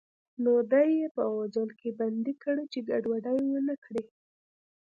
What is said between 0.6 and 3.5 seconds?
دی یې په غوجل کې بندي کړ چې ګډوډي